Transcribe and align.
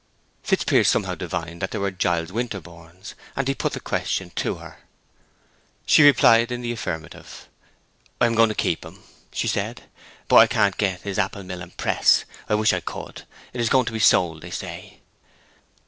Fitzpiers 0.41 0.87
somehow 0.87 1.13
divined 1.13 1.61
that 1.61 1.69
they 1.69 1.77
were 1.77 1.91
Giles 1.91 2.31
Winterborne's, 2.31 3.13
and 3.35 3.47
he 3.47 3.53
put 3.53 3.73
the 3.73 3.79
question 3.79 4.31
to 4.31 4.55
her. 4.55 4.79
She 5.85 6.01
replied 6.01 6.51
in 6.51 6.61
the 6.61 6.71
affirmative. 6.71 7.47
"I 8.19 8.25
am 8.25 8.33
going 8.33 8.49
to 8.49 8.55
keep 8.55 8.83
'em," 8.83 9.03
she 9.31 9.47
said, 9.47 9.83
"but 10.27 10.37
I 10.37 10.47
can't 10.47 10.75
get 10.77 11.01
his 11.01 11.19
apple 11.19 11.43
mill 11.43 11.61
and 11.61 11.77
press. 11.77 12.25
I 12.49 12.55
wish 12.55 12.73
could; 12.83 13.25
it 13.53 13.61
is 13.61 13.69
going 13.69 13.85
to 13.85 13.93
be 13.93 13.99
sold, 13.99 14.41
they 14.41 14.49
say." 14.49 15.01